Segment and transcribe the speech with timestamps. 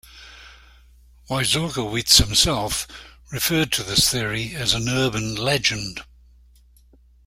[1.29, 2.87] Wieczorkiewicz himself
[3.31, 6.01] referred to this theory as an urban legend.